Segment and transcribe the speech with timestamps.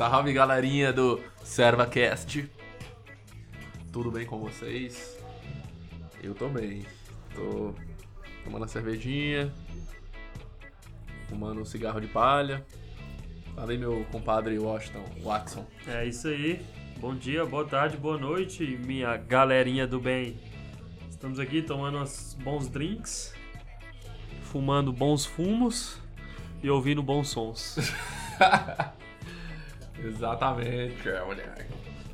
[0.00, 2.50] Salve galerinha do ServaCast.
[3.92, 5.18] Tudo bem com vocês?
[6.22, 6.86] Eu tô bem.
[7.34, 7.74] Tô
[8.42, 9.52] tomando uma cervejinha,
[11.28, 12.64] fumando um cigarro de palha.
[13.54, 15.66] Falei meu compadre Washington, Watson.
[15.86, 16.64] É isso aí.
[16.96, 20.40] Bom dia, boa tarde, boa noite, minha galerinha do bem.
[21.10, 23.34] Estamos aqui tomando uns bons drinks,
[24.44, 25.98] fumando bons fumos
[26.62, 27.76] e ouvindo bons sons.
[30.04, 31.68] Exatamente, é, mulher.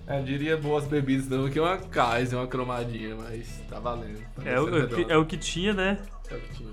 [0.09, 4.21] Eu diria boas bebidas não que uma Kaiser, uma cromadinha, mas tá valendo.
[4.37, 5.99] Tá É o, é que- é o que tinha, né?
[6.31, 6.71] É o que tinha.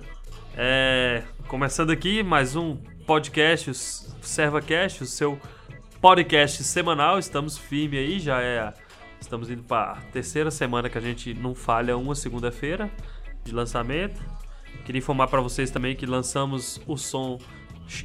[0.56, 2.76] É, começando aqui mais um
[3.08, 5.40] podcast, o ServaCast, o seu
[6.00, 7.18] podcast semanal.
[7.18, 8.72] Estamos firme aí, já é.
[9.20, 12.92] Estamos indo para terceira semana que a gente não falha uma segunda-feira
[13.44, 14.22] de lançamento.
[14.86, 17.40] Queria informar para vocês também que lançamos o som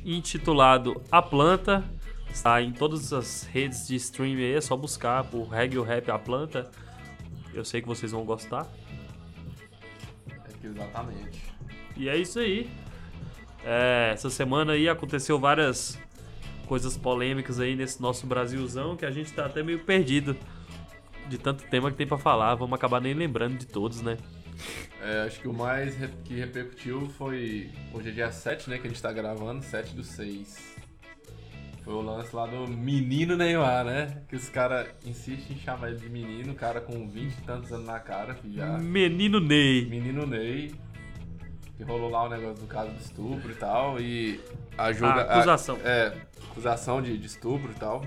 [0.05, 1.85] intitulado A Planta.
[2.31, 6.19] Está em todas as redes de streaming aí, é só buscar por Reggae Rap A
[6.19, 6.71] Planta.
[7.53, 8.67] Eu sei que vocês vão gostar.
[10.63, 11.43] Exatamente.
[11.97, 12.71] E é isso aí.
[13.65, 15.99] É, essa semana aí aconteceu várias
[16.67, 20.37] coisas polêmicas aí nesse nosso Brasilzão que a gente tá até meio perdido
[21.29, 22.55] de tanto tema que tem pra falar.
[22.55, 24.17] Vamos acabar nem lembrando de todos, né?
[25.01, 27.71] É, acho que o mais que repercutiu foi.
[27.93, 28.79] Hoje é dia 7, né?
[28.79, 30.78] Que a gente tá gravando, 7 do 6.
[31.89, 34.21] Foi o lance lá do menino Neymar, né?
[34.29, 37.73] Que os caras insistem em chamar ele de menino, o cara com 20 e tantos
[37.73, 38.77] anos na cara, já.
[38.77, 39.87] Menino Ney.
[39.87, 40.75] Menino Ney.
[41.79, 43.99] Que rolou lá o negócio do caso do estupro e tal.
[43.99, 44.39] E
[44.77, 45.23] a julga.
[45.23, 45.79] A acusação.
[45.83, 46.13] a- é,
[46.51, 48.05] acusação de, de estupro e tal.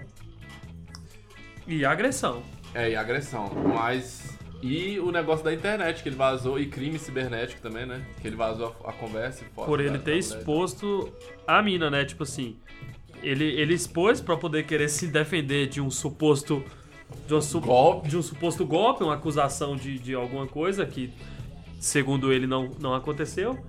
[1.65, 2.43] E agressão.
[2.75, 3.49] É, e agressão.
[3.75, 4.37] Mas.
[4.61, 8.05] E o negócio da internet, que ele vazou, e crime cibernético também, né?
[8.21, 11.11] Que ele vazou a, a conversa e foto Por ele ter exposto
[11.47, 12.05] a mina, né?
[12.05, 12.59] Tipo assim,
[13.21, 16.63] ele, ele expôs pra poder querer se defender de um suposto.
[17.27, 18.07] De, uma su- Golpe.
[18.07, 21.11] de um suposto golpe, uma acusação de, de alguma coisa que,
[21.79, 23.59] segundo ele, não, não aconteceu.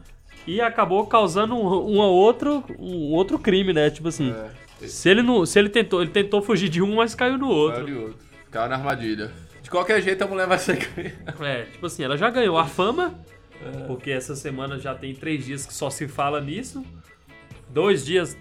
[0.46, 3.90] E acabou causando um, um outro, um outro crime, né?
[3.90, 4.32] Tipo assim,
[4.80, 5.44] É, se ele não.
[5.44, 6.02] Se ele tentou.
[6.02, 7.88] Ele tentou fugir de um, mas caiu no outro.
[7.88, 8.16] e outro.
[8.50, 9.32] Caiu na armadilha.
[9.62, 10.88] De qualquer jeito, a mulher vai ser.
[11.40, 13.14] É, tipo assim, ela já ganhou a fama,
[13.86, 16.84] porque essa semana já tem três dias que só se fala nisso.
[17.70, 18.36] Dois dias.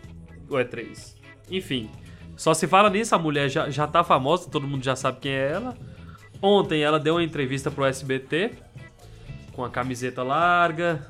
[0.52, 1.16] Ou é três?
[1.50, 1.90] Enfim.
[2.36, 5.32] Só se fala nisso, a mulher já, já tá famosa, todo mundo já sabe quem
[5.32, 5.78] é ela.
[6.42, 8.52] Ontem ela deu uma entrevista pro SBT
[9.54, 11.08] com a camiseta larga,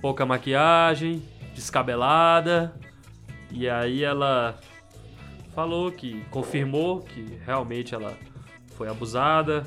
[0.00, 1.22] pouca maquiagem,
[1.54, 2.72] descabelada.
[3.50, 4.58] E aí ela
[5.54, 8.16] falou que confirmou que realmente ela
[8.76, 9.64] foi abusada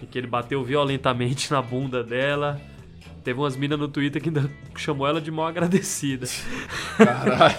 [0.00, 2.60] e que ele bateu violentamente na bunda dela.
[3.24, 6.26] Teve umas minas no Twitter que ainda chamou ela de mal agradecida.
[6.96, 7.56] Caralho.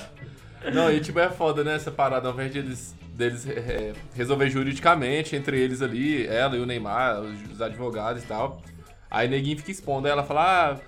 [0.74, 1.76] Não, e tipo, é foda, né?
[1.76, 6.60] Essa parada, ao invés de eles, deles é, resolver juridicamente entre eles ali, ela e
[6.60, 8.62] o Neymar, os, os advogados e tal.
[9.10, 10.80] Aí neguinho fica expondo, aí ela fala, ah,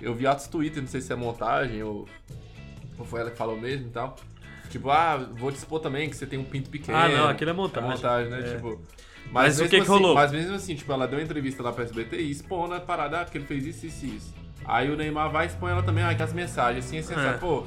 [0.00, 2.08] eu vi atos Twitter, não sei se é montagem ou,
[2.98, 4.16] ou foi ela que falou mesmo e tal.
[4.70, 6.96] Tipo, ah, vou te expor também que você tem um pinto pequeno.
[6.98, 7.90] Ah, não, aquilo é montagem.
[7.90, 8.40] montagem, né?
[8.40, 8.54] É.
[8.56, 8.80] Tipo.
[9.30, 10.14] Mas o mesmo que que assim- rolou?
[10.14, 13.20] Mas mesmo assim, tipo, ela deu uma entrevista lá pra SBT e expondo a parada,
[13.20, 14.34] ah, porque ele fez isso, isso, isso.
[14.64, 17.28] Aí o Neymar vai e expõe ela também, ah, que as mensagens, assim, assim, É.
[17.28, 17.64] assim, pô,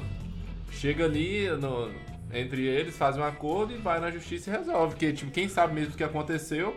[0.70, 1.90] chega ali no-
[2.32, 4.94] entre eles, faz um acordo e vai na justiça e resolve.
[4.94, 6.76] Porque, tipo, quem sabe mesmo o que aconteceu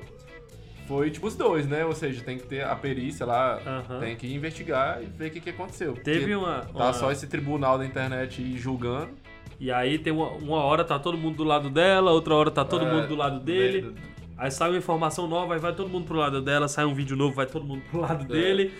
[0.88, 1.86] foi, tipo, os dois, né?
[1.86, 4.00] Ou seja, tem que ter a perícia lá, Aham.
[4.00, 5.94] tem que investigar e ver o que, que aconteceu.
[5.94, 6.62] Teve Porque uma.
[6.62, 9.10] Tá uma- só esse tribunal da internet julgando.
[9.60, 12.66] E aí tem uma, uma hora tá todo mundo do lado dela, outra hora tá
[12.66, 13.94] todo É, mundo do lado dele.
[14.38, 17.16] Aí sai uma informação nova, aí vai todo mundo pro lado dela, sai um vídeo
[17.16, 18.28] novo, vai todo mundo pro lado É.
[18.28, 18.74] dele.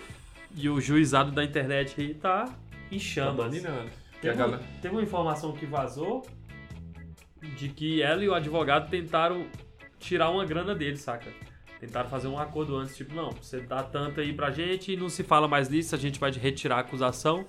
[0.56, 2.46] E o juizado da internet aí tá
[2.90, 3.36] em Tá chamas.
[3.46, 3.90] dominando.
[4.22, 6.24] Teve, galera- teve uma informação que vazou
[7.56, 9.46] de que ela e o advogado tentaram
[9.98, 11.28] tirar uma grana dele, saca?
[11.80, 15.08] Tentaram fazer um acordo antes, tipo, não, você dá tanto aí pra gente e não
[15.08, 17.44] se fala mais nisso, a gente vai retirar a acusação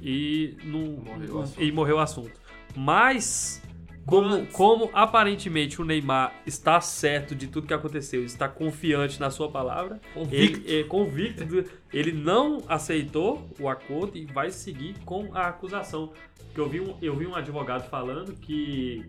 [0.00, 2.40] e não Morreu e morreu o assunto.
[2.76, 3.60] Mas
[4.06, 9.50] como, como aparentemente o Neymar está certo de tudo que aconteceu, está confiante na sua
[9.50, 10.60] palavra, Convicto.
[10.64, 16.12] ele é convicto, do- ele não aceitou o acordo e vai seguir com a acusação.
[16.46, 19.04] Porque eu vi um, eu vi um advogado falando que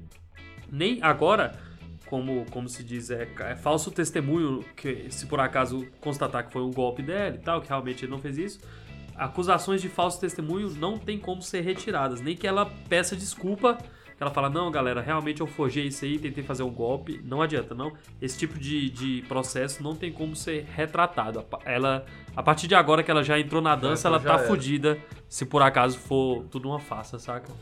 [0.72, 1.58] nem agora,
[2.08, 6.64] como, como se diz, é, é falso testemunho, que se por acaso constatar que foi
[6.64, 8.60] um golpe dela e tal, que realmente ele não fez isso,
[9.16, 13.78] acusações de falso testemunho não tem como ser retiradas, nem que ela peça desculpa,
[14.18, 17.40] que ela fala, não, galera, realmente eu forjei isso aí, tentei fazer um golpe, não
[17.40, 17.94] adianta, não.
[18.20, 21.46] Esse tipo de, de processo não tem como ser retratado.
[21.64, 22.04] Ela,
[22.36, 24.48] a partir de agora que ela já entrou na dança, então ela tá era.
[24.48, 24.98] fodida
[25.30, 27.54] se por acaso for tudo uma farsa, saca?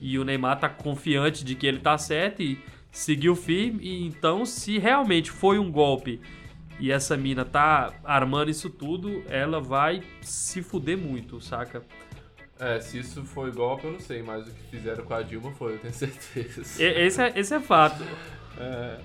[0.00, 2.58] E o Neymar tá confiante de que ele tá certo e
[2.90, 3.84] seguiu firme.
[3.84, 6.22] E então, se realmente foi um golpe
[6.80, 11.82] e essa mina tá armando isso tudo, ela vai se fuder muito, saca?
[12.60, 15.52] É, se isso foi golpe, eu não sei, mas o que fizeram com a Dilma
[15.52, 16.62] foi, eu tenho certeza.
[16.82, 18.02] Esse é, esse é fato.
[18.58, 18.98] É,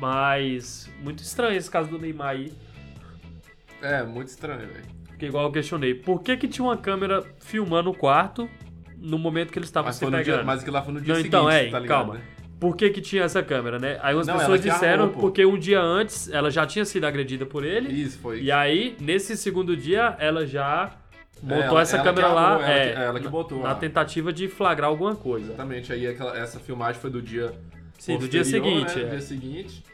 [0.00, 2.52] Mas muito estranho esse caso do Neymar aí.
[3.82, 4.84] é muito estranho, velho.
[5.08, 8.48] Porque igual eu questionei, por que que tinha uma câmera filmando o quarto
[8.98, 10.24] no momento que eles estavam se pegando?
[10.24, 12.14] dia, mas aquilo lá foi no dia Não, seguinte, então, é, tá ligado, calma.
[12.14, 12.20] né?
[12.58, 13.98] Por que que tinha essa câmera, né?
[14.02, 17.04] Aí umas Não, pessoas que disseram armou, porque um dia antes ela já tinha sido
[17.04, 17.92] agredida por ele.
[17.92, 18.40] Isso, foi.
[18.40, 20.90] E aí, nesse segundo dia, ela já
[21.42, 23.74] montou ela- essa ela câmera lá é, que- ela que na- botou na lá.
[23.74, 25.46] tentativa de flagrar alguma coisa.
[25.48, 27.52] Exatamente, aí aquela- essa filmagem foi do dia
[27.98, 29.02] Sim, do dia posterior, seguinte, né?
[29.02, 29.04] é.
[29.04, 29.84] Do dia seguinte.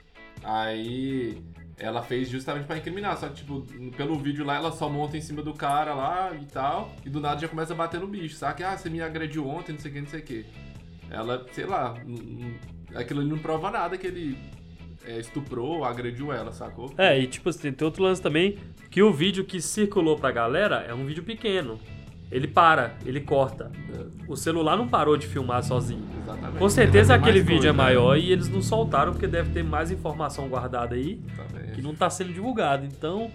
[0.42, 1.38] Aí
[1.78, 3.62] ela fez justamente pra incriminar, só que tipo,
[3.96, 7.20] pelo vídeo lá ela só monta em cima do cara lá e tal, e do
[7.20, 8.62] nada já começa a bater no bicho, sabe?
[8.62, 10.46] Ah, você me agrediu ontem, não sei o que, não sei o que.
[11.10, 11.94] Ela, sei lá,
[12.94, 14.38] aquilo ali não prova nada que ele
[15.06, 16.92] é, estuprou ou agrediu ela, sacou?
[16.98, 18.58] É, e tipo assim, tem outro lance também,
[18.90, 21.78] que o vídeo que circulou pra galera é um vídeo pequeno.
[22.30, 23.72] Ele para, ele corta.
[24.28, 26.04] O celular não parou de filmar sozinho.
[26.22, 26.58] Exatamente.
[26.58, 27.76] Com certeza aquele vídeo é coisa, né?
[27.82, 31.72] maior e eles não soltaram porque deve ter mais informação guardada aí Exatamente.
[31.72, 32.86] que não tá sendo divulgada.
[32.86, 33.32] Então,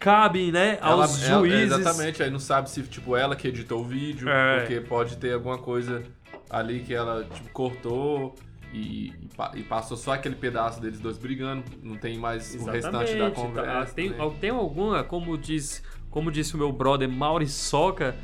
[0.00, 1.72] cabe, né, aos ela- juízes.
[1.78, 4.60] exatamente, aí não sabe se, tipo, ela que editou o vídeo, É.
[4.60, 6.02] porque pode ter alguma coisa
[6.48, 8.34] ali que ela, tipo, cortou
[8.72, 12.92] e, e pa- passou só aquele pedaço deles dois brigando, não tem mais o restante
[12.92, 13.72] da Exatamente, conversa.
[13.86, 13.94] tá?
[13.94, 14.30] Tem, né?
[14.40, 18.16] tem alguma, como diz, como disse o meu brother Mauri Soca,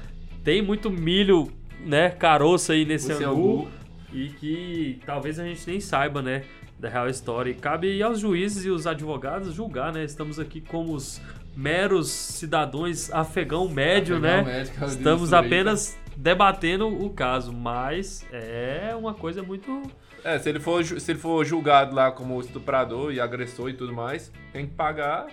[0.42, 1.50] tem muito milho,
[1.84, 3.68] né, caroço aí nesse Esse angu angu.
[4.12, 6.44] e que talvez a gente nem saiba, né,
[6.78, 7.50] da real história.
[7.50, 10.04] E cabe aos juízes e os advogados julgar, né?
[10.04, 11.20] Estamos aqui como os
[11.56, 14.42] meros cidadãos afegão médio, Afegão né?
[14.44, 19.82] médio, é Estamos disso aí, apenas debatendo o caso, mas é uma coisa muito
[20.24, 23.92] É, se ele, for, se ele for julgado lá como estuprador e agressor e tudo
[23.92, 25.26] mais, tem que pagar.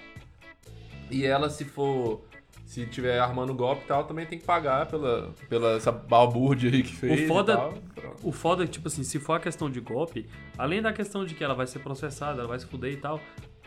[1.10, 2.24] E ela, se for.
[2.66, 6.82] Se tiver armando golpe e tal, também tem que pagar pela, pela essa balbúrdia aí
[6.82, 7.22] que fez.
[7.22, 7.72] e foda-.
[8.24, 10.28] O foda é que, tipo assim, se for a questão de golpe,
[10.58, 13.22] além da questão de que ela vai ser processada, ela vai se fuder e tal,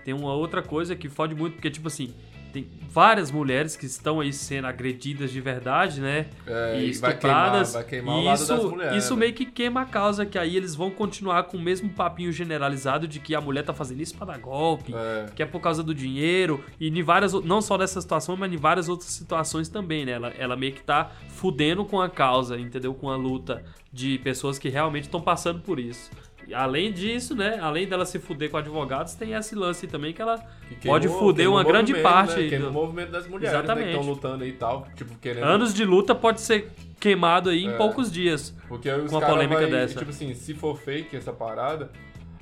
[0.05, 2.13] tem uma outra coisa que fode muito, porque, tipo assim,
[2.53, 6.27] tem várias mulheres que estão aí sendo agredidas de verdade, né?
[6.47, 7.69] É, e e vai estupradas.
[7.69, 10.25] queimar- vai queimar o e lado isso, das mulheres, isso meio que queima a causa,
[10.27, 13.73] que aí eles vão continuar com o mesmo papinho generalizado de que a mulher tá
[13.75, 15.27] fazendo isso pra dar golpe, É.
[15.35, 18.53] que é por causa do dinheiro, e em várias, o- não só nessa situação, mas
[18.53, 20.13] em várias outras situações também, né?
[20.13, 22.95] Ela, ela meio que tá fudendo com a causa, entendeu?
[22.95, 23.63] Com a luta
[23.93, 26.11] de pessoas que realmente estão passando por isso.
[26.55, 27.59] Além disso, né?
[27.61, 31.09] Além dela se fuder com advogados, tem esse lance também que ela Que queimou- pode
[31.09, 32.41] fuder uma grande movimento, parte.
[32.41, 32.49] Né?
[32.49, 33.91] Queima do- o movimento das mulheres né, que Exatamente.
[33.97, 34.87] estão lutando aí e tal.
[34.95, 35.45] Tipo, querendo.
[35.45, 37.77] Anos de luta pode ser queimado aí em É.
[37.77, 38.55] poucos dias.
[38.69, 39.99] Porque aí os com uma cara polêmica vai- dessa.
[39.99, 41.91] Tipo assim, se for fake essa parada,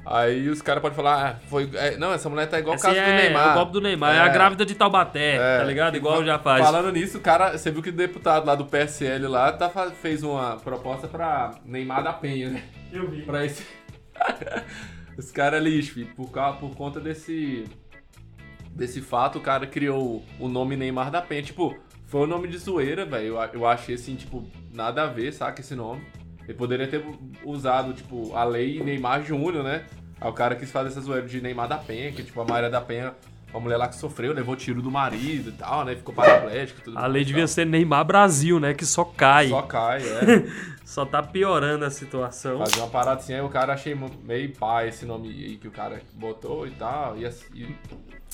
[0.04, 1.68] aí os caras podem falar, ah, foi.
[1.74, 3.48] é, não, essa mulher tá igual o caso é, do Neymar.
[3.48, 4.20] é o golpe do Neymar, é, É.
[4.20, 5.58] a grávida de Taubaté, É.
[5.58, 5.96] tá ligado?
[5.96, 6.64] Igual Fa- já faz.
[6.64, 9.68] Falando nisso, o cara, você viu que o deputado lá do PSL lá tá,
[10.00, 12.62] fez uma proposta pra Neymar da Penha, né?
[12.92, 13.22] Eu vi.
[13.22, 13.66] Pra esse.
[15.16, 16.14] Os caras lixo, filho.
[16.14, 17.64] Por, causa- por conta desse.
[18.70, 21.42] Desse fato, o cara criou o nome Neymar da Penha.
[21.42, 21.74] Tipo,
[22.06, 23.28] foi um nome de zoeira, velho.
[23.28, 25.60] Eu, eu achei assim, tipo, nada a ver, saca?
[25.60, 26.02] Esse nome.
[26.44, 27.02] Ele poderia ter
[27.44, 29.86] usado, tipo, a lei Neymar Júnior, né?
[30.20, 32.68] Aí o cara quis fazer essa zoeira de Neymar da Penha, que, tipo, a Maria
[32.70, 33.14] da Penha,
[33.56, 35.96] uma mulher lá que sofreu, levou tiro do marido e tal, né?
[35.96, 38.74] Ficou paraplégico e tudo A lei devia ser Neymar Brasil, né?
[38.74, 39.48] Que só cai.
[39.48, 40.66] Só cai, é.
[40.86, 42.58] Só tá piorando a situação.
[42.58, 45.70] Fazer uma parada assim, aí o cara achei meio pai esse nome aí que o
[45.72, 47.18] cara botou e tal.
[47.18, 47.74] E, assim- e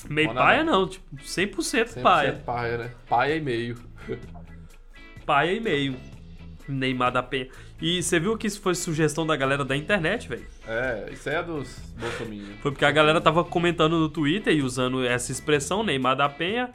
[0.07, 2.33] Meio paia não, tipo, 100%, 100% paia.
[2.45, 2.91] paia, né?
[3.09, 3.75] Paia e meio.
[5.25, 5.95] Paia e meio.
[6.67, 7.47] Neymar da Penha.
[7.81, 10.45] E você viu que isso foi sugestão da galera da internet, velho?
[10.67, 12.59] É, isso aí é dos bolsominions.
[12.61, 16.71] Foi porque a galera tava comentando no Twitter e usando essa expressão, Neymar da Penha.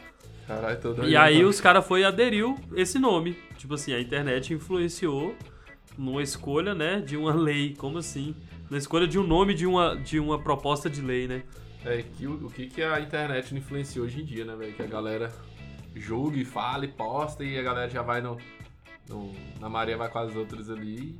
[0.47, 1.11] Caralho, tô doido.
[1.11, 3.37] E aí os caras foi e aderiu esse nome.
[3.57, 5.35] Tipo assim, a internet influenciou
[5.97, 7.75] numa escolha, né, de uma lei.
[7.77, 8.35] Como assim?
[8.71, 11.43] Na escolha de um nome de uma, de uma proposta de lei, né?
[11.85, 14.73] É, que, o, o que, que a internet influencia hoje em dia, né, velho?
[14.75, 15.33] Que a galera
[15.95, 18.37] julga e fala e posta e a galera já vai no.
[19.09, 21.19] no- na Maria vai com as outras ali.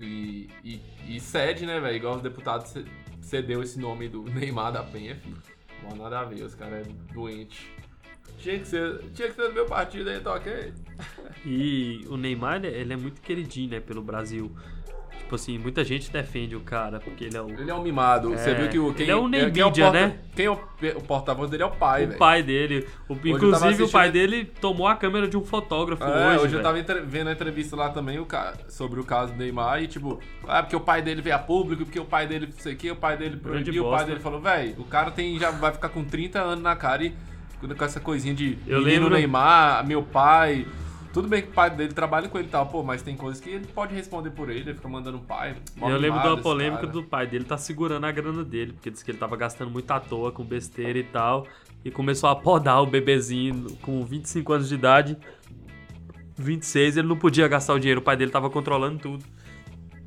[0.00, 1.96] E, e, e cede, né, velho?
[1.96, 2.84] Igual os deputados ce-
[3.20, 5.36] cedeu esse nome do Neymar da Penha, filho.
[5.82, 7.70] Não nada a ver, os caras é doente.
[8.38, 10.72] Tinha que ser, tinha que ser do meu partido aí, tá ok?
[11.46, 14.54] E o Neymar, ele é muito queridinho, né, pelo Brasil.
[15.18, 18.30] Tipo assim, muita gente defende o cara, porque ele é o, Ele é um mimado.
[18.30, 18.92] Você É, viu que o.
[18.92, 20.16] Quem, ele é um quem Neymedia, o porta- né?
[20.36, 20.58] Quem é o,
[20.96, 22.18] o porta-voz dele é o pai, o velho.
[22.18, 22.86] pai dele.
[23.08, 26.44] O- inclusive, o pai dele tomou a câmera de um fotógrafo É, hoje.
[26.44, 29.82] hoje, eu tava vendo a entrevista lá também o ca- sobre o caso do Neymar
[29.82, 32.58] e tipo, ah, porque o pai dele veio a público, porque o pai dele não
[32.58, 35.38] sei o que, o pai dele proibiu, o pai dele falou, velho, o cara tem,
[35.38, 37.14] já vai ficar com 30 anos na cara e
[37.78, 40.66] com essa coisinha de Eu menino lembro- Neymar, meu pai.
[41.14, 43.40] Tudo bem que o pai dele trabalha com ele e tal, pô, mas tem coisas
[43.40, 45.54] que ele pode responder por ele, ele fica mandando o pai.
[45.76, 46.92] mó Eu lembro mimado de uma esse polêmica cara.
[46.92, 49.88] do pai dele tá segurando a grana dele, porque disse que ele tava gastando muito
[49.92, 51.46] à toa com besteira e tal.
[51.84, 55.16] E começou a podar o bebezinho com 25 anos de idade.
[56.36, 59.24] 26, ele não podia gastar o dinheiro, o pai dele tava controlando tudo.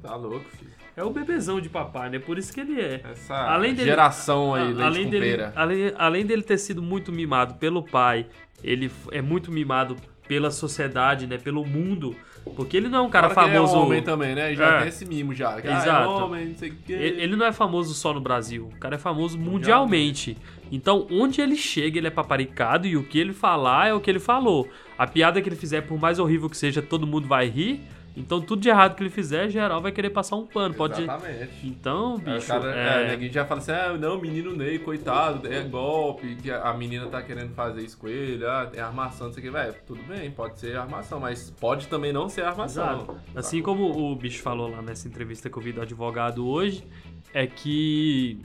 [0.01, 0.71] Tá louco, filho.
[0.95, 2.19] É o bebezão de papai, né?
[2.19, 3.01] Por isso que ele é.
[3.11, 7.11] Essa Além dele- geração aí, A- leite além dele, além, além dele ter sido muito
[7.11, 8.25] mimado pelo pai,
[8.63, 9.95] ele é muito mimado
[10.27, 11.37] pela sociedade, né?
[11.37, 12.15] Pelo mundo.
[12.55, 13.75] Porque ele não é um cara que ele famoso.
[13.75, 14.53] É homem também, né?
[14.55, 14.79] Já É.
[14.79, 15.59] tem esse mimo já.
[15.61, 16.03] que, ah, Exato.
[16.03, 16.93] é homem, não sei o quê.
[16.93, 20.37] Ele ele não é famoso só no Brasil, o cara é famoso mundialmente.
[20.71, 24.09] Então, onde ele chega, ele é paparicado e o que ele falar é o que
[24.09, 24.67] ele falou.
[24.97, 27.81] A piada que ele fizer, por mais horrível que seja, todo mundo vai rir.
[28.17, 30.73] Então, tudo de errado que ele fizer, geral vai querer passar um pano.
[30.73, 31.03] Pode...
[31.03, 31.51] Exatamente.
[31.63, 33.03] Então, Aí bicho, cara, é...
[33.03, 37.05] é, ninguém já fala assim, ah, não, menino Ney, coitado, é golpe, que a menina
[37.05, 40.01] tá querendo fazer isso com ele, ah, é armação, não sei o que, velho, tudo
[40.03, 43.01] bem, pode ser armação, mas pode também não ser armação.
[43.01, 43.17] Exato.
[43.35, 46.83] Assim como o bicho falou lá nessa entrevista que eu vi do advogado hoje,
[47.31, 48.41] é que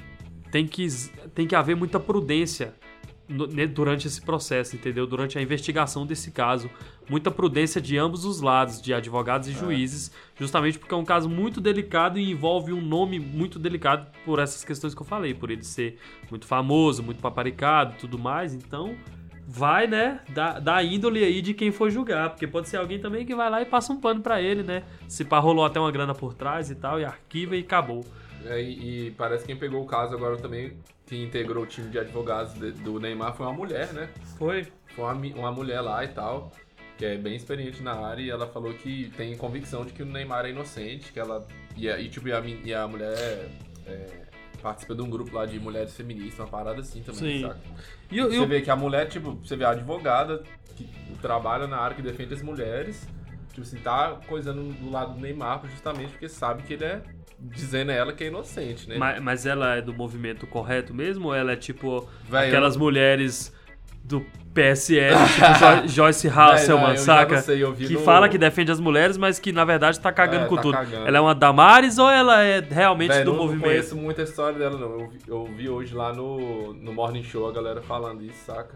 [0.50, 0.86] tem que,
[1.34, 2.72] tem que haver muita prudência né,
[3.72, 5.06] durante esse processo, entendeu?
[5.06, 6.70] Durante a investigação desse caso.
[7.08, 11.28] Muita prudência de ambos os lados, de advogados e juízes, justamente porque é um caso
[11.28, 15.50] muito delicado e envolve um nome muito delicado por essas questões que eu falei, por
[15.50, 15.98] ele ser
[16.30, 18.54] muito famoso, muito paparicado e tudo mais.
[18.54, 18.96] Então,
[19.46, 23.26] vai, né, da, da índole aí de quem for julgar, porque pode ser alguém também
[23.26, 24.84] que vai lá e passa um pano pra ele, né?
[25.08, 28.04] Se pá, rolou até uma grana por trás e tal, e arquiva e acabou.
[28.46, 30.72] É, e, e parece que quem pegou o caso agora também,
[31.12, 34.08] que integrou o time de advogados de- do Neymar, foi uma mulher, né?
[34.38, 34.66] Foi.
[34.96, 36.50] Foi uma, uma mulher lá e tal,
[36.96, 40.06] que é bem experiente na área, e ela falou que tem convicção de que o
[40.06, 41.46] Neymar é inocente, que ela.
[41.76, 43.50] E, e, tipo, e a, e a mulher
[43.86, 44.06] é,
[44.62, 47.42] participa de um grupo lá de mulheres feministas, uma parada assim também, Sim.
[47.42, 47.60] saca?
[48.10, 50.42] E, o- e Você o- vê que a mulher, tipo, você vê a advogada
[50.76, 50.88] que
[51.20, 53.06] trabalha na área que defende as mulheres,
[53.50, 57.02] tipo assim, tá coisando do lado do Neymar justamente porque sabe que ele é
[57.42, 58.96] dizendo a ela que é inocente, né?
[58.96, 61.28] mas, mas ela é do movimento correto mesmo?
[61.28, 63.52] Ou ela é tipo Véi, aquelas eu- mulheres
[64.04, 67.34] do PSL, tipo Jo- Joyce Hasselman, não, eu saca?
[67.36, 70.12] não sei, eu que no- fala que defende as mulheres, mas que na verdade tá
[70.12, 70.74] cagando É, com tá tudo.
[70.74, 71.06] cagando.
[71.06, 73.64] Ela é uma Damares ou ela é realmente Véi, do não, não movimento?
[73.64, 74.90] conheço muito a história dela, não.
[75.00, 78.74] Eu vi, eu vi hoje lá no, no Morning Show a galera falando isso, saca?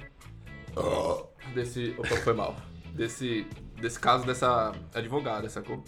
[1.55, 1.95] Desse.
[1.99, 2.55] Opa, foi mal.
[2.95, 3.47] Desse,
[3.81, 5.83] desse caso dessa advogada, sacou?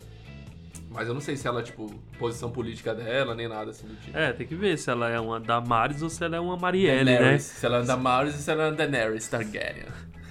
[0.91, 1.87] Mas eu não sei se ela, tipo,
[2.19, 4.17] posição política dela, nem nada assim do tipo.
[4.17, 7.05] É, tem que ver se ela é uma Damares ou se ela é uma Marielle,
[7.05, 7.31] Daenerys.
[7.31, 7.39] né?
[7.39, 9.87] Se ela anda Maris e se ela anda Daenerys Targaryen.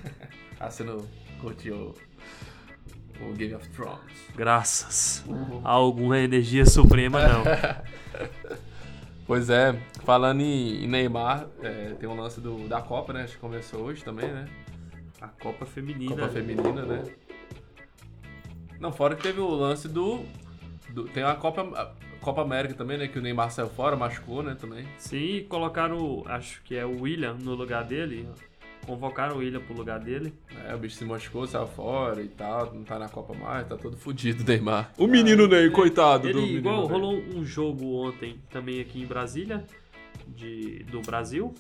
[0.60, 1.06] ah, você não
[1.40, 1.94] curtiu
[3.22, 4.00] o Game of Thrones?
[4.36, 5.24] Graças
[5.64, 7.44] a alguma energia suprema, não.
[9.28, 13.24] Pois é, falando em, em Neymar, é, tem um lance do, da Copa, né?
[13.24, 14.46] Acho que começou hoje também, né?
[15.20, 16.16] A Copa Feminina.
[16.16, 17.04] Copa Feminina, né?
[18.80, 20.24] Não, fora que teve o lance do.
[21.04, 23.08] Do- tem a Copa, a Copa América também, né?
[23.08, 24.56] Que o Neymar saiu fora, machucou, né?
[24.60, 24.86] Também.
[24.98, 28.28] Sim, colocaram, acho que é o William no lugar dele.
[28.86, 30.34] Convocaram o William pro lugar dele.
[30.66, 33.76] É, o bicho se machucou, saiu fora e tal, não tá na Copa mais, tá
[33.76, 34.92] todo fudido o Neymar.
[34.98, 36.88] O menino Ney, coitado do Ele, menino igual, Ney.
[36.92, 39.66] rolou um jogo ontem também aqui em Brasília,
[40.28, 41.54] de, do Brasil.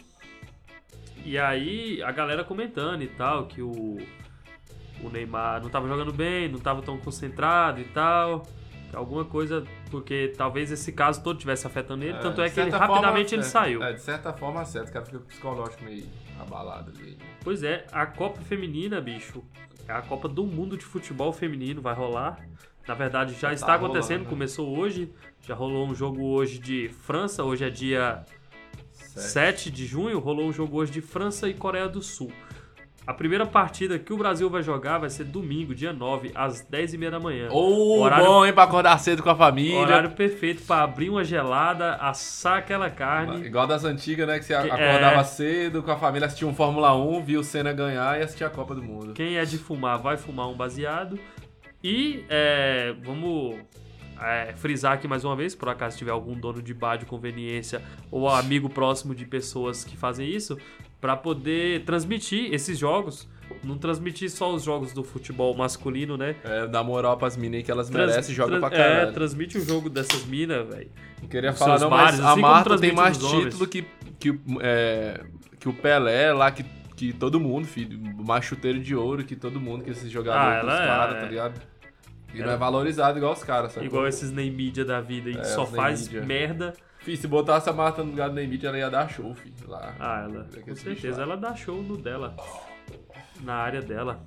[1.25, 3.97] E aí a galera comentando e tal, que o,
[5.03, 8.47] o Neymar não tava jogando bem, não tava tão concentrado e tal.
[8.93, 12.85] Alguma coisa, porque talvez esse caso todo tivesse afetando ele, tanto é que ele, certa
[12.85, 13.83] rapidamente forma, ele é, saiu.
[13.83, 16.05] É, de certa forma, certo, o cara fica psicológico meio
[16.39, 17.17] abalado ali.
[17.43, 19.43] Pois é, a Copa Feminina, bicho,
[19.87, 22.39] é a Copa do Mundo de Futebol Feminino, vai rolar.
[22.87, 24.29] Na verdade, já Já está tá acontecendo, rolando, né?
[24.29, 25.11] começou hoje.
[25.41, 28.23] Já rolou um jogo hoje de França, hoje é dia
[29.17, 29.57] Certo.
[29.57, 32.31] 7 de junho, rolou um jogo hoje de França e Coreia do Sul.
[33.07, 37.09] A primeira partida que o Brasil vai jogar vai ser domingo, dia 9, às 10h30
[37.09, 37.47] da manhã.
[37.49, 39.77] Ô, Horário- bom, hein, pra acordar cedo com a família.
[39.79, 43.45] Horário perfeito para abrir uma gelada, assar aquela carne.
[43.45, 44.37] Igual das antigas, né?
[44.39, 45.23] Que você Que- acordava é.
[45.23, 48.49] cedo com a família, assistia um Fórmula 1, via o Senna ganhar e assistia a
[48.49, 49.13] Copa do Mundo.
[49.13, 51.17] Quem é de fumar vai fumar um baseado.
[51.81, 53.55] E é, vamos
[54.21, 57.81] é, frisar aqui mais uma vez, por acaso tiver algum dono de bar de conveniência
[58.11, 60.57] ou amigo próximo de pessoas que fazem isso,
[61.01, 63.27] pra poder transmitir esses jogos.
[63.63, 66.35] Não transmitir só os jogos do futebol masculino, né?
[66.43, 69.09] É, dá moral pras minas aí que elas Trans- merecem e jogam pra caralho.
[69.09, 70.91] É, transmite o jogo dessas minas, velho.
[71.21, 73.85] Não queria Os falar não, mas a assim como Marta tem mais os título que,
[74.19, 75.23] que, o- é,
[75.59, 76.63] que o Pelé lá, que,
[76.97, 77.97] que todo mundo, filho.
[78.25, 81.19] Mais chuteiro de ouro que todo mundo, que esses jogadores Ah, ela é- caras, é.
[81.21, 81.61] tá ligado?
[82.33, 83.85] E não é valorizado igual os caras, sabe?
[83.85, 86.73] Igual esses nem mídia da vida aí, que É, só os faz merda.
[87.07, 89.55] Fih, se botasse a Marta no lugar do Neymar, ela ia dar show, filho.
[89.65, 89.95] Lá.
[89.97, 92.35] Ah, ela, com certeza, ela dá show no dela.
[93.39, 94.25] Na área dela.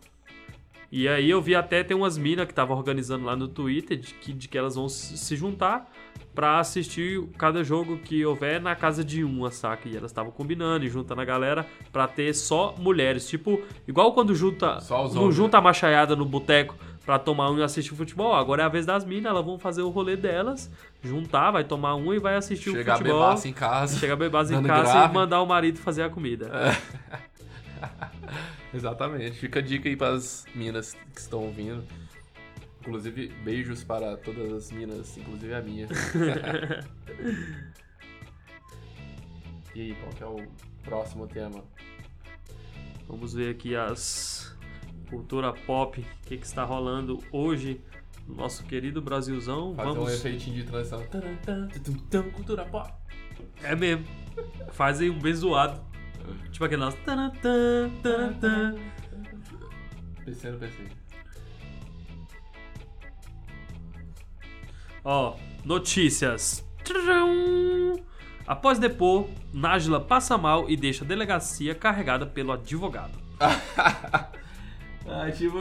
[0.91, 4.15] E aí eu vi até tem umas minas que estavam organizando lá no Twitter de
[4.15, 5.93] que, de que elas vão se juntar
[6.35, 9.87] pra assistir cada jogo que houver na casa de uma, saca?
[9.87, 13.29] E elas estavam combinando e juntando a galera pra ter só mulheres.
[13.29, 14.81] Tipo, igual quando junta.
[14.81, 16.75] Só os não homens, junta a machaiada no boteco
[17.11, 18.33] pra tomar um e assistir futebol.
[18.33, 20.71] Agora é a vez das minas, elas vão fazer o rolê delas,
[21.03, 23.25] juntar, vai tomar um e vai assistir Chegar o futebol.
[23.25, 23.99] bebaço em casa.
[23.99, 25.11] Chegar bebaço em casa grave.
[25.11, 26.49] e mandar o marido fazer a comida.
[28.73, 29.33] Exatamente.
[29.33, 31.83] Fica a dica aí pras minas que estão ouvindo.
[32.81, 35.89] Inclusive, beijos para todas as minas, inclusive a minha.
[39.75, 40.47] e aí, qual que é o
[40.85, 41.65] próximo tema?
[43.09, 44.40] Vamos ver aqui as
[45.11, 47.81] cultura pop, o que, que está rolando hoje
[48.27, 49.75] no nosso querido Brasilzão.
[49.75, 50.15] Fazer um Vamos.
[50.15, 51.03] efeitinho de transição.
[52.33, 52.93] Cultura pop.
[53.63, 54.07] É mesmo.
[54.71, 55.81] Faz aí um bem zoado.
[56.53, 56.97] Tipo aquele nosso.
[60.25, 60.77] PC no PC.
[65.05, 66.65] Ó, notícias.
[68.47, 73.19] Após depor, Nájila passa mal e deixa a delegacia carregada pelo advogado.
[75.09, 75.59] Ah, tipo.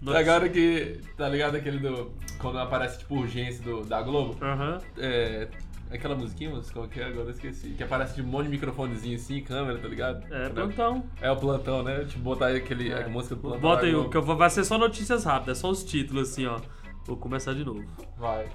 [0.00, 1.00] Not- Agora que.
[1.16, 2.12] Tá ligado aquele do.
[2.38, 4.36] Quando aparece, tipo, urgência do, da Globo?
[4.44, 4.78] Aham.
[4.98, 5.48] É.
[5.90, 7.04] Aquela musiquinha, mas qual que é?
[7.04, 7.70] Agora eu esqueci.
[7.70, 10.24] Que aparece de um monte de microfonezinho assim, câmera, tá ligado?
[10.32, 11.04] É, Quando plantão.
[11.20, 12.04] É o plantão, né?
[12.04, 13.04] Tipo, botar aí aquele, É.
[13.04, 13.60] a música do plantão.
[13.60, 16.46] Bota aí, o que eu vou- vai ser só notícias rápidas, só os títulos assim,
[16.46, 16.58] ó.
[17.06, 17.84] Vou começar de novo.
[18.18, 18.46] Vai.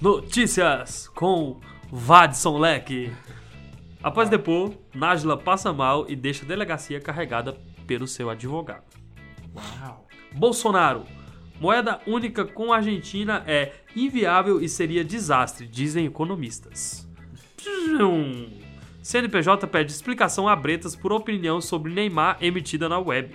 [0.00, 1.60] Notícias com
[1.92, 3.12] Vadson Leque.
[4.02, 7.52] Após depor, Nájila passa mal e deixa a delegacia carregada
[7.86, 8.84] pelo seu advogado.
[9.54, 10.06] Uau.
[10.32, 11.04] Bolsonaro.
[11.60, 17.08] Moeda única com a Argentina é inviável e seria desastre, dizem economistas.
[19.02, 23.34] CNPJ pede explicação a Bretas por opinião sobre Neymar emitida na web.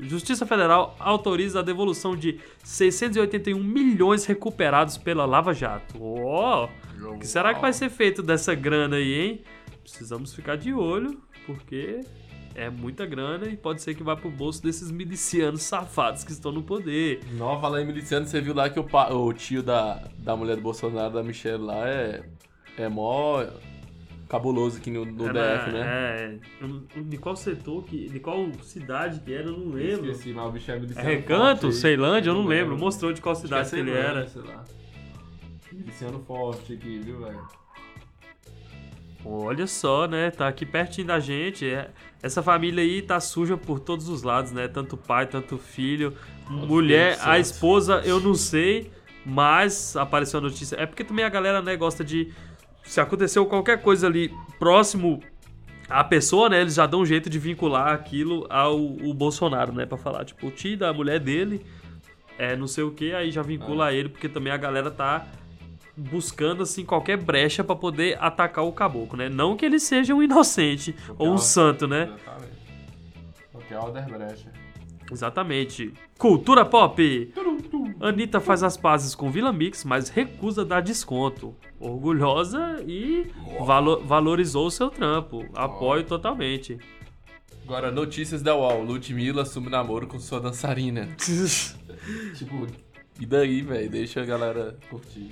[0.00, 6.02] Justiça Federal autoriza a devolução de 681 milhões recuperados pela Lava Jato.
[6.02, 6.68] Ó,
[7.02, 9.42] o que será que vai ser feito dessa grana aí, hein?
[9.82, 12.00] Precisamos ficar de olho, porque
[12.54, 16.50] é muita grana e pode ser que vá pro bolso desses milicianos safados que estão
[16.52, 17.20] no poder.
[17.32, 20.56] Nova lá em Miliciano, você viu lá que o, pa- o tio da, da mulher
[20.56, 22.22] do Bolsonaro, da Michelle lá, é.
[22.78, 23.44] É mó
[24.28, 25.80] cabuloso aqui no, no Era- DF, né?
[25.82, 30.10] É, não- de qual setor, que, de qual cidade que era, eu não lembro.
[30.10, 31.08] Esqueci, mas o bicho é É miliciano.
[31.08, 31.76] Recanto, forte.
[31.76, 32.78] Ceilândia, eu não lembro.
[32.78, 34.26] Mostrou de qual Acho que cidade é que ele era.
[34.28, 34.64] sei lá.
[35.72, 37.40] Miliciano forte aqui, viu, velho?
[39.24, 40.30] Olha só, né?
[40.30, 41.68] Tá aqui pertinho da gente.
[41.68, 41.90] É-
[42.22, 44.68] Essa família aí tá suja por todos os lados, né?
[44.68, 46.14] Tanto pai, tanto filho.
[46.48, 48.90] Mulher, Espírito a esposa, eu não sei,
[49.24, 50.76] mas apareceu a notícia.
[50.76, 52.32] É porque também a galera, né, gosta de.
[52.82, 55.22] Se aconteceu qualquer coisa ali próximo
[55.88, 56.60] à pessoa, né?
[56.60, 58.78] Eles já dão um jeito de vincular aquilo ao
[59.14, 59.86] Bolsonaro, né?
[59.86, 61.64] Pra falar, tipo, o tio da mulher dele
[62.38, 65.26] é não sei o que, aí já vincula a ele, porque também a galera tá
[65.96, 69.28] buscando assim qualquer brecha pra poder atacar o caboclo, né?
[69.28, 72.04] Não que ele seja um inocente ou um santo, né?
[72.04, 72.60] Exatamente.
[73.52, 74.48] Qualquer Alderbrecht.
[75.12, 75.92] Exatamente.
[76.18, 77.34] Cultura pop.
[78.00, 81.54] Anitta faz as pazes com Vila Mix, mas recusa dar desconto.
[81.80, 83.26] Orgulhosa e
[83.60, 85.44] valo- valorizou o seu trampo.
[85.54, 86.78] Apoio totalmente.
[87.64, 88.82] Agora, notícias da UOL.
[88.84, 91.08] Ludmilla assume namoro com sua dançarina.
[92.36, 92.66] tipo,
[93.20, 93.90] e daí, velho?
[93.90, 95.30] Deixa a galera curtir.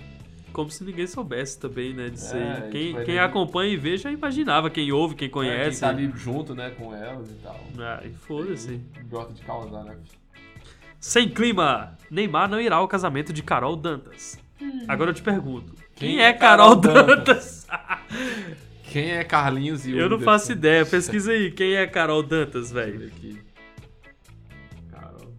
[0.53, 2.09] Como se ninguém soubesse também, né?
[2.09, 2.71] Disso É, aí.
[2.71, 4.69] Quem, quem acompanha e vê já imaginava.
[4.71, 5.81] Quem ouve, quem É, conhece.
[5.81, 7.61] Quem tá ali junto, né, com elas e tal.
[7.79, 8.81] Ah, e foda-se.
[9.09, 9.97] Gosta de causar, né?
[11.01, 14.39] Sem clima, Neymar não irá ao casamento de Carol Dantas.
[14.89, 17.67] Agora eu te pergunto: quem, é Carol, Dantas?
[18.91, 20.85] Quem é Carlinhos e eu não faço ideia.
[20.85, 23.13] Pesquisa aí, quem é Carol Dantas, velho?
[24.91, 25.35] Carol.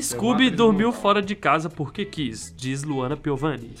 [0.00, 3.74] Scooby atriz dormiu fora de casa porque quis, diz Luana Piovani.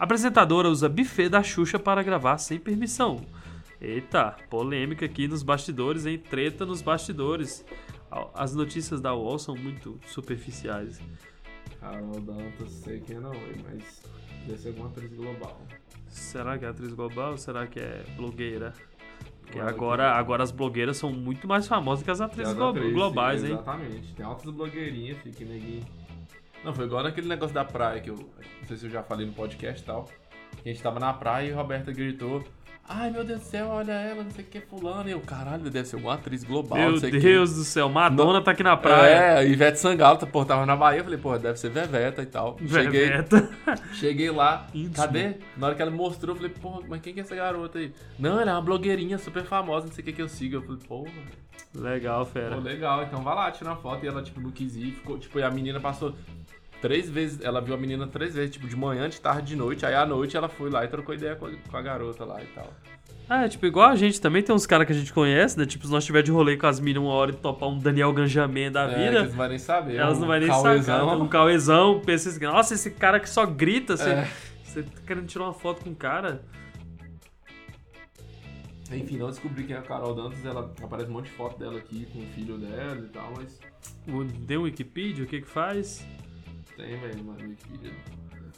[0.00, 3.20] Apresentadora usa buffet da Xuxa para gravar sem permissão.
[3.78, 6.16] Eita, polêmica aqui nos bastidores, hein?
[6.16, 7.62] Treta nos bastidores.
[8.32, 10.98] As notícias da UOL são muito superficiais.
[11.78, 14.02] Carol Dantas, sei quem é não, ué, mas
[14.46, 15.60] deve ser alguma atriz global.
[16.08, 18.72] Será que é atriz global ou será que é blogueira?
[19.42, 23.40] Porque agora, agora as blogueiras são muito mais famosas que as atrizes glo atriz, globais,
[23.42, 23.52] sim, hein?
[23.52, 24.14] Exatamente.
[24.14, 25.84] Tem altas blogueirinhas, fica neguinho.
[26.64, 28.16] Não, foi igual naquele negócio da praia que eu.
[28.16, 30.04] Não sei se eu já falei no podcast e tal.
[30.62, 32.44] Que a gente tava na praia e a Roberta gritou.
[32.92, 35.08] Ai meu Deus do céu, olha ela, não sei o que, fulano.
[35.08, 36.76] E eu, caralho, deve ser alguma atriz global.
[36.76, 39.38] Meu não sei o quê." Deus do céu, Madonna tá aqui na praia.
[39.40, 42.56] É, Ivete Sangalo, pô, tava na Bahia, eu falei, pô, deve ser Veveta e tal.
[42.58, 43.48] Cheguei, Veveta.
[43.94, 44.96] cheguei lá, Íntimo.
[44.96, 45.34] cadê?
[45.56, 47.94] Na hora que ela mostrou, eu falei, pô, mas quem que é essa garota aí?
[48.18, 50.56] Não, ela é uma blogueirinha super famosa, não sei o que que eu sigo.
[50.56, 51.06] Eu falei, pô,
[51.72, 52.56] Legal, pô, fera.
[52.56, 54.04] legal, então vai lá, tira uma foto.
[54.04, 56.12] E ela, tipo, não quis ir, ficou, tipo, e a menina passou
[56.80, 59.84] três vezes, ela viu a menina três vezes, tipo, de manhã, de tarde, de noite.
[59.86, 62.42] Aí à noite ela foi lá e trocou ideia com a, com a garota lá
[62.42, 62.72] e tal.
[63.28, 65.64] Ah, é tipo, igual a gente também tem uns caras que a gente conhece, né?
[65.64, 68.12] Tipo, se nós tiver de rolê com as minas uma hora e topar um Daniel
[68.12, 69.94] Ganjamin da É, vida, eles não vão nem saber.
[69.96, 70.82] elas um não vão nem cauezão.
[71.08, 71.20] sacar.
[71.20, 74.28] Um cauezão, pensa assim, nossa, esse cara que só grita, você, É.
[74.64, 76.42] você tá querendo tirar uma foto com o cara?
[78.92, 81.78] Enfim, não descobri quem é a Carol Dantas, ela aparece um monte de foto dela
[81.78, 83.60] aqui com o filho dela e tal, mas
[84.40, 86.04] Deu um Wikipedia, o que que faz?
[86.82, 87.92] Tem, velho, Wikipedia.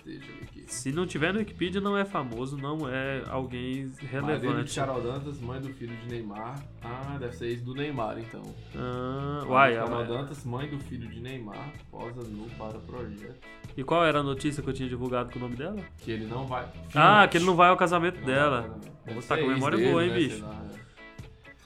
[0.05, 0.65] Deixa eu ver aqui.
[0.67, 4.75] Se não tiver no Wikipedia, não é famoso, não é alguém Marido de relevante.
[4.75, 6.61] Carol Dantas, mãe do filho de Neymar.
[6.83, 8.43] Ah, deve ser ex do Neymar, então.
[8.75, 12.79] Ah, Mãe uai, de Carol ela- Dantas, mãe do filho de Neymar, posa nu para
[12.79, 13.39] o projeto.
[13.77, 15.79] E qual era a notícia que eu tinha divulgado com o nome dela?
[15.99, 16.67] Que ele não vai.
[16.95, 18.81] Ah, que ele não vai ao casamento Não dela.
[19.15, 20.43] Você tá com memória dele, boa, hein, né, bicho?
[20.43, 20.67] lá,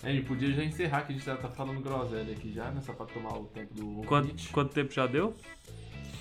[0.03, 0.09] é.
[0.09, 2.71] É, a gente podia já encerrar, que a gente já tá falando groselha aqui já,
[2.71, 2.81] né?
[2.83, 5.35] Só pra tomar o tempo do Quanto, quanto tempo já deu?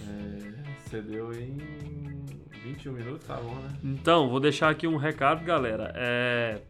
[0.07, 0.97] É,
[1.33, 1.57] em
[2.63, 3.69] 21 minutos, tá bom, né?
[3.83, 5.91] Então, vou deixar aqui um recado, galera.
[5.95, 6.61] É,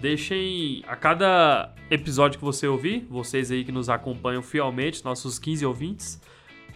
[0.00, 5.66] Deixem a cada episódio que você ouvir, vocês aí que nos acompanham fielmente, nossos 15
[5.66, 6.20] ouvintes,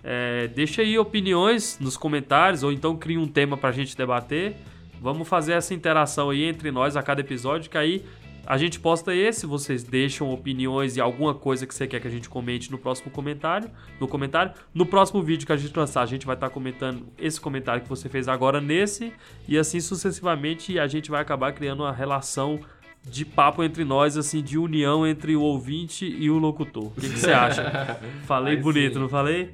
[0.02, 0.50] é,
[0.80, 4.56] aí opiniões nos comentários ou então crie um tema pra gente debater.
[5.00, 8.04] Vamos fazer essa interação aí entre nós a cada episódio, que aí
[8.46, 12.10] a gente posta esse, vocês deixam opiniões e alguma coisa que você quer que a
[12.10, 14.52] gente comente no próximo comentário, no comentário.
[14.74, 17.88] No próximo vídeo que a gente lançar, a gente vai estar comentando esse comentário que
[17.88, 19.12] você fez agora nesse
[19.46, 22.60] e assim sucessivamente a gente vai acabar criando uma relação
[23.04, 26.86] de papo entre nós, assim, de união entre o ouvinte e o locutor.
[26.86, 27.98] O que, que você acha?
[28.26, 29.00] Falei bonito, sim.
[29.00, 29.50] não falei?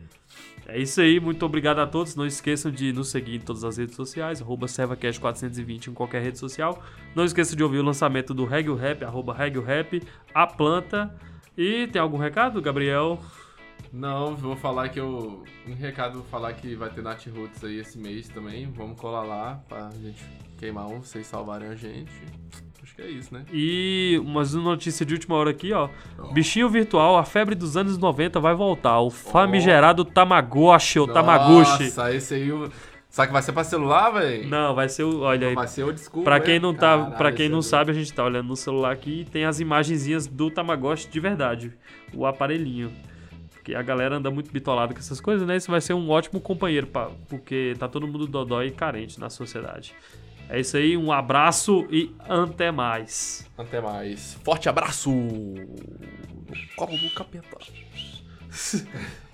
[0.71, 2.15] É isso aí, muito obrigado a todos.
[2.15, 6.39] Não esqueçam de nos seguir em todas as redes sociais, arroba ServaCast420 em qualquer rede
[6.39, 6.83] social.
[7.15, 10.03] Não esqueça de ouvir o lançamento do Reggae Rap, arroba Rap,
[10.35, 11.15] a planta.
[11.57, 13.19] E tem algum recado, Gabriel?
[13.91, 15.43] Não, vou falar que eu.
[15.67, 18.71] Um recado, vou falar que vai ter Nat Roots aí esse mês também.
[18.71, 20.23] Vamos colar lá pra gente
[20.59, 22.11] queimar um, vocês salvarem a gente.
[22.83, 23.45] Acho que é isso, né?
[23.53, 25.89] E umas notícia de última hora aqui, ó.
[26.33, 28.99] Bichinho virtual, a febre dos anos 90 vai voltar.
[29.01, 31.85] O famigerado Tamagotchi, ou Tamaguchi.
[31.85, 32.53] Nossa, esse aí.
[32.53, 32.71] o-
[33.11, 34.49] Será que vai ser pra celular, velho?
[34.49, 35.21] Não, vai ser o.
[35.21, 35.55] Olha aí.
[35.55, 36.23] Vai ser old school.
[36.23, 36.45] Pra né?
[36.45, 39.23] quem não tá, Caralho, para quem não sabe, a gente tá olhando no celular aqui
[39.23, 41.73] e tem as imagenzinhas do Tamagotchi de verdade,
[42.13, 42.93] o aparelhinho.
[43.53, 45.57] Porque a galera anda muito bitolada com essas coisas, né?
[45.57, 49.31] Isso vai ser um ótimo companheiro, pra, porque tá todo mundo dodói e carente na
[49.31, 49.95] sociedade.
[50.49, 53.47] É isso aí, um abraço e até mais.
[53.57, 54.35] Até mais.
[54.43, 55.11] Forte abraço!
[56.77, 57.59] Copo do capeta.